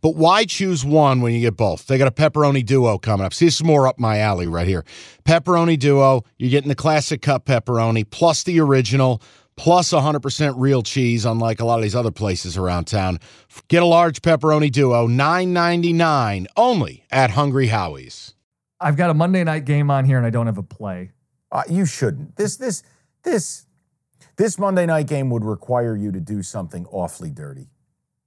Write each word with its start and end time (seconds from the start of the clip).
But 0.00 0.16
why 0.16 0.44
choose 0.44 0.84
one 0.84 1.20
when 1.20 1.34
you 1.34 1.40
get 1.40 1.56
both? 1.56 1.86
They 1.86 1.98
got 1.98 2.08
a 2.08 2.12
pepperoni 2.12 2.64
duo 2.64 2.98
coming 2.98 3.26
up. 3.26 3.34
See, 3.34 3.46
this 3.46 3.56
is 3.56 3.64
more 3.64 3.86
up 3.86 3.98
my 3.98 4.18
alley 4.18 4.46
right 4.46 4.66
here. 4.66 4.84
Pepperoni 5.24 5.78
duo, 5.78 6.24
you're 6.38 6.50
getting 6.50 6.68
the 6.68 6.74
classic 6.74 7.22
cup 7.22 7.46
pepperoni 7.46 8.08
plus 8.08 8.42
the 8.42 8.60
original 8.60 9.22
plus 9.56 9.92
100% 9.92 10.54
real 10.56 10.82
cheese, 10.82 11.24
unlike 11.24 11.60
a 11.60 11.64
lot 11.64 11.78
of 11.78 11.82
these 11.82 11.96
other 11.96 12.12
places 12.12 12.56
around 12.56 12.86
town. 12.86 13.18
Get 13.66 13.82
a 13.82 13.86
large 13.86 14.22
pepperoni 14.22 14.70
duo, 14.70 15.08
$9.99 15.08 16.46
only 16.56 17.04
at 17.10 17.30
Hungry 17.30 17.66
Howie's. 17.66 18.34
I've 18.80 18.96
got 18.96 19.10
a 19.10 19.14
Monday 19.14 19.42
night 19.42 19.64
game 19.64 19.90
on 19.90 20.04
here 20.04 20.16
and 20.16 20.26
I 20.26 20.30
don't 20.30 20.46
have 20.46 20.58
a 20.58 20.62
play. 20.62 21.10
Uh, 21.50 21.64
you 21.68 21.84
shouldn't. 21.84 22.36
This 22.36 22.56
this 22.56 22.82
this 23.24 23.66
this 24.36 24.58
Monday 24.58 24.86
night 24.86 25.08
game 25.08 25.30
would 25.30 25.44
require 25.44 25.96
you 25.96 26.12
to 26.12 26.20
do 26.20 26.42
something 26.42 26.86
awfully 26.86 27.30
dirty. 27.30 27.70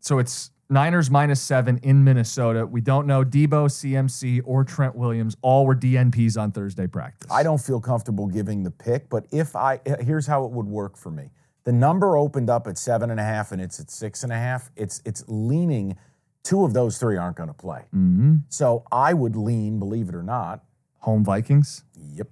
So 0.00 0.18
it's 0.18 0.50
Niners 0.70 1.10
minus 1.10 1.40
seven 1.40 1.78
in 1.82 2.04
Minnesota. 2.04 2.66
We 2.66 2.80
don't 2.80 3.06
know 3.06 3.24
Deebo, 3.24 3.68
CMC, 3.68 4.42
or 4.44 4.64
Trent 4.64 4.94
Williams. 4.94 5.36
All 5.40 5.64
were 5.64 5.74
DNPs 5.74 6.40
on 6.40 6.52
Thursday 6.52 6.86
practice. 6.86 7.30
I 7.30 7.42
don't 7.42 7.60
feel 7.60 7.80
comfortable 7.80 8.26
giving 8.26 8.62
the 8.62 8.70
pick, 8.70 9.08
but 9.08 9.26
if 9.30 9.56
I 9.56 9.80
here's 10.00 10.26
how 10.26 10.44
it 10.44 10.50
would 10.52 10.66
work 10.66 10.96
for 10.96 11.10
me. 11.10 11.30
The 11.64 11.72
number 11.72 12.16
opened 12.16 12.48
up 12.48 12.66
at 12.66 12.78
seven 12.78 13.10
and 13.10 13.20
a 13.20 13.22
half, 13.22 13.52
and 13.52 13.60
it's 13.60 13.80
at 13.80 13.90
six 13.90 14.22
and 14.22 14.32
a 14.32 14.36
half. 14.36 14.70
It's 14.76 15.02
it's 15.04 15.24
leaning. 15.26 15.96
Two 16.42 16.64
of 16.64 16.72
those 16.72 16.98
three 16.98 17.16
aren't 17.16 17.36
going 17.36 17.48
to 17.48 17.54
play. 17.54 17.84
Mm-hmm. 17.94 18.36
So 18.48 18.84
I 18.90 19.12
would 19.12 19.36
lean, 19.36 19.78
believe 19.78 20.08
it 20.08 20.14
or 20.14 20.22
not. 20.22 20.64
Home 21.00 21.24
Vikings. 21.24 21.84
Yep. 22.14 22.28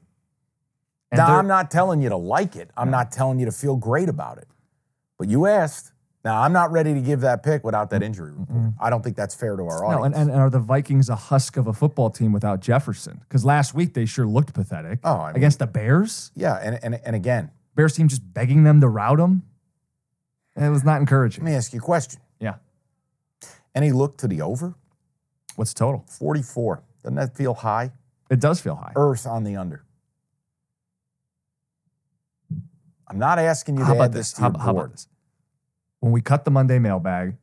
And 1.11 1.19
now 1.19 1.37
I'm 1.37 1.47
not 1.47 1.71
telling 1.71 2.01
you 2.01 2.09
to 2.09 2.17
like 2.17 2.57
it. 2.57 2.71
I'm 2.77 2.91
not 2.91 3.13
telling 3.13 3.39
you 3.39 3.47
to 3.47 3.53
feel 3.53 3.77
great 3.77 4.09
about 4.09 4.39
it. 4.39 4.49
But 5.19 5.29
you 5.29 5.47
asked. 5.47 5.93
Now 6.27 6.43
I'm 6.43 6.53
not 6.53 6.73
ready 6.73 6.93
to 6.93 7.01
give 7.01 7.21
that 7.21 7.45
pick 7.45 7.63
without 7.63 7.89
that 7.91 8.03
injury 8.03 8.33
report. 8.33 8.73
I 8.81 8.91
don't 8.91 9.01
think 9.01 9.15
that's 9.17 9.33
fair 9.33 9.55
to 9.55 9.63
our 9.63 9.85
audience. 9.85 9.93
No, 9.93 9.99
audience. 10.07 10.17
and, 10.19 10.31
and 10.33 10.41
are 10.41 10.51
the 10.51 10.59
Vikings 10.59 11.09
a 11.09 11.15
husk 11.15 11.57
of 11.57 11.69
a 11.69 11.73
football 11.73 12.11
team 12.11 12.33
without 12.33 12.59
Jefferson? 12.59 13.21
Because 13.21 13.45
last 13.45 13.75
week 13.75 13.95
they 13.95 14.07
sure 14.07 14.27
looked 14.27 14.53
pathetic. 14.53 14.99
Oh, 15.05 15.21
I 15.21 15.29
mean- 15.29 15.37
against 15.37 15.61
the 15.61 15.69
Bears, 15.69 16.33
yeah, 16.35 16.57
and, 16.57 16.81
and 16.83 17.01
and 17.05 17.15
again, 17.15 17.53
Bears 17.77 17.93
team 17.95 18.09
just 18.09 18.35
begging 18.35 18.65
them 18.65 18.81
to 18.81 18.89
rout 18.89 19.19
them. 19.19 19.45
It 20.57 20.69
was 20.69 20.83
not 20.83 20.99
encouraging. 20.99 21.45
let 21.45 21.51
me 21.51 21.57
ask 21.57 21.73
you 21.73 21.79
a 21.79 21.83
question. 21.83 22.21
Yeah. 22.41 22.57
Any 23.73 23.93
look 23.93 24.17
to 24.19 24.27
the 24.27 24.43
over? 24.43 24.75
What's 25.55 25.75
the 25.75 25.79
total? 25.79 26.05
44. 26.09 26.83
Doesn't 27.05 27.15
that 27.15 27.37
feel 27.37 27.55
high? 27.55 27.93
It 28.31 28.41
does 28.41 28.61
feel 28.61 28.75
high. 28.75 28.95
Earth 28.97 29.29
on 29.29 29.45
the 29.45 29.55
under. 29.55 29.85
I'm 33.07 33.19
not 33.21 33.39
asking 33.39 33.77
you 33.77 33.85
How 33.85 33.91
to 33.93 33.97
about 33.99 34.05
add 34.07 34.13
this? 34.15 34.31
this 34.31 34.33
to 34.33 34.41
How, 34.41 34.49
your 34.51 34.59
how 34.59 34.73
board. 34.73 34.85
about 34.87 34.93
this? 34.93 35.07
When 36.07 36.13
we 36.13 36.21
cut 36.21 36.45
the 36.45 36.53
Monday 36.53 36.79
mailbag, 36.79 37.35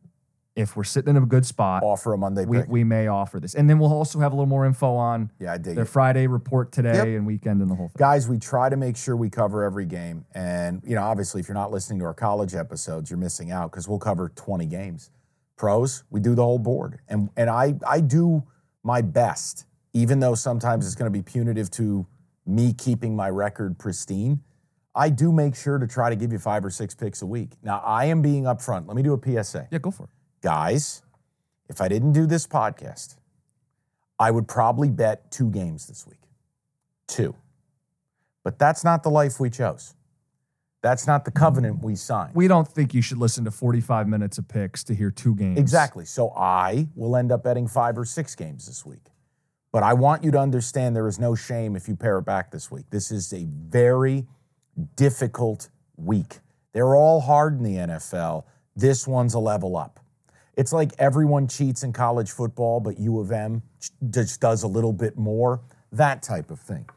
if 0.56 0.78
we're 0.78 0.85
sitting 0.85 1.18
in 1.18 1.22
a 1.22 1.25
good 1.25 1.46
spot, 1.46 1.84
Offer 1.84 2.13
a 2.13 2.18
Monday 2.18 2.46
we, 2.46 2.59
pick. 2.59 2.69
we 2.69 2.85
may 2.85 3.07
offer 3.07 3.38
this. 3.41 3.56
And 3.56 3.69
then 3.69 3.78
we'll 3.78 3.91
also 3.91 4.19
have 4.19 4.31
a 4.31 4.35
little 4.38 4.47
more 4.47 4.66
info 4.66 4.96
on 4.96 5.29
yeah, 5.38 5.51
I 5.51 5.57
dig 5.57 5.75
their 5.75 5.84
it. 5.84 5.88
Friday 5.88 6.28
report 6.28 6.72
today 6.72 6.94
Yep. 6.94 7.07
and 7.07 7.28
weekend 7.28 7.62
and 7.62 7.69
the 7.69 7.75
whole 7.75 7.90
thing. 7.90 7.96
Guys, 7.97 8.29
we 8.29 8.38
try 8.38 8.69
to 8.69 8.78
make 8.78 8.96
sure 8.96 9.18
we 9.18 9.29
cover 9.29 9.66
every 9.66 9.85
game. 9.85 10.24
And, 10.34 10.81
you 10.85 10.96
know, 10.96 11.01
obviously, 11.03 11.41
if 11.41 11.50
you're 11.50 11.56
not 11.56 11.72
listening 11.72 12.00
to 12.00 12.06
our 12.06 12.13
college 12.13 12.56
episodes, 12.56 13.09
you're 13.09 13.19
missing 13.19 13.51
out 13.51 13.69
because 13.69 13.90
we'll 13.90 14.00
cover 14.00 14.29
20 14.34 14.66
games. 14.68 15.12
Pros, 15.57 16.06
we 16.09 16.22
do 16.22 16.34
the 16.34 16.44
whole 16.44 16.57
board. 16.57 17.00
And, 17.09 17.31
and 17.35 17.50
I, 17.50 17.74
I 17.85 18.00
do 18.00 18.44
my 18.81 19.01
best, 19.01 19.66
even 19.91 20.22
though 20.22 20.35
sometimes 20.35 20.85
it's 20.85 20.95
going 20.95 21.12
to 21.12 21.19
be 21.19 21.22
punitive 21.22 21.69
to 21.72 22.07
me 22.45 22.72
keeping 22.72 23.13
my 23.13 23.30
record 23.30 23.78
pristine. 23.78 24.40
I 24.96 25.09
do 25.09 25.31
make 25.31 25.56
sure 25.56 25.78
to 25.78 25.88
try 25.88 26.09
to 26.09 26.16
give 26.16 26.31
you 26.31 26.40
five 26.40 26.64
or 26.64 26.70
six 26.70 26.94
picks 26.94 27.22
a 27.22 27.26
week. 27.26 27.52
Now, 27.64 27.81
I 27.84 28.06
am 28.06 28.22
being 28.22 28.44
upfront. 28.44 28.88
Let 28.88 28.96
me 28.96 29.04
do 29.04 29.14
a 29.14 29.44
PSA. 29.44 29.68
Yeah, 29.72 29.80
go 29.80 29.92
for 29.92 30.04
it. 30.04 30.09
Guys, 30.42 31.02
if 31.68 31.81
I 31.81 31.88
didn't 31.88 32.14
do 32.14 32.26
this 32.26 32.46
podcast, 32.46 33.16
I 34.20 34.30
would 34.30 34.48
probably 34.48 34.90
bet 34.90 35.31
two 35.31 35.50
games 35.50 35.88
this 35.88 36.06
week. 36.06 36.20
Two. 37.08 37.36
But 38.44 38.59
that's 38.59 38.84
not 38.84 39.04
the 39.04 39.09
life 39.09 39.40
we 39.40 39.50
chose. 39.50 39.96
That's 40.81 41.08
not 41.08 41.24
the 41.24 41.31
covenant 41.31 41.81
we 41.81 41.96
signed. 41.96 42.36
We 42.36 42.50
don't 42.50 42.68
think 42.68 42.94
you 42.94 43.02
should 43.02 43.18
listen 43.18 43.46
to 43.46 43.52
45 43.52 44.08
minutes 44.08 44.38
of 44.38 44.50
picks 44.50 44.84
to 44.84 44.94
hear 44.94 45.10
two 45.10 45.34
games. 45.34 45.58
Exactly. 45.58 46.04
So 46.04 46.31
I 46.31 46.90
will 46.94 47.16
end 47.16 47.31
up 47.31 47.44
betting 47.44 47.68
five 47.68 47.98
or 47.98 48.04
six 48.04 48.36
games 48.36 48.68
this 48.68 48.86
week. 48.86 49.06
But 49.72 49.81
I 49.81 49.94
want 49.94 50.25
you 50.25 50.31
to 50.31 50.40
understand 50.40 50.96
there 50.96 51.08
is 51.08 51.20
no 51.20 51.36
shame 51.36 51.78
if 51.78 51.88
you 51.88 51.96
pair 51.96 52.20
it 52.20 52.25
back 52.25 52.52
this 52.52 52.70
week. 52.70 52.86
This 52.90 53.12
is 53.12 53.31
a 53.34 53.46
very 53.46 54.28
difficult 54.96 55.70
week. 55.98 56.40
They're 56.74 56.96
all 56.96 57.22
hard 57.22 57.58
in 57.58 57.64
the 57.64 57.76
NFL. 57.76 58.44
This 58.76 59.08
one's 59.08 59.34
a 59.34 59.40
level 59.40 59.78
up. 59.78 60.00
It's 60.56 60.74
like 60.74 60.92
everyone 61.00 61.48
cheats 61.48 61.84
in 61.84 61.94
college 61.94 62.32
football, 62.32 62.80
but 62.80 63.00
U 63.00 63.20
of 63.20 63.32
M 63.32 63.64
just 64.10 64.40
does 64.40 64.64
a 64.64 64.68
little 64.68 64.94
bit 64.94 65.18
more. 65.18 65.62
That 65.92 66.22
type 66.22 66.52
of 66.52 66.60
thing. 66.60 66.88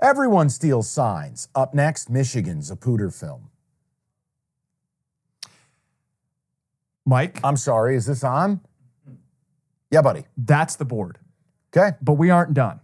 Everyone 0.00 0.48
steals 0.48 0.88
signs. 0.88 1.48
Up 1.54 1.74
next, 1.74 2.08
Michigan's 2.08 2.70
a 2.70 2.76
pooter 2.76 3.12
film. 3.12 3.50
Mike, 7.04 7.40
I'm 7.42 7.56
sorry, 7.56 7.96
is 7.96 8.06
this 8.06 8.22
on? 8.22 8.60
Yeah, 9.90 10.02
buddy. 10.02 10.24
that's 10.36 10.76
the 10.76 10.84
board. 10.84 11.18
Okay. 11.74 11.96
But 12.02 12.14
we 12.14 12.30
aren't 12.30 12.54
done. 12.54 12.80